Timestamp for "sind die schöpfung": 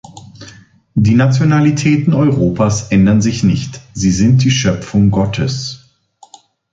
4.09-5.11